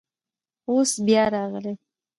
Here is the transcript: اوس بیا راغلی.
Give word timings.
اوس 0.69 0.91
بیا 1.05 1.23
راغلی. 1.33 1.73